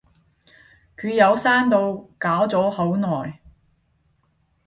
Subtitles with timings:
[0.97, 3.39] 佢有刪到，搞咗好耐